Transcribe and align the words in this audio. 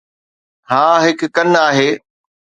ها، 0.69 0.83
هڪ 1.03 1.19
ڪن 1.35 1.49
آهي 1.67 1.89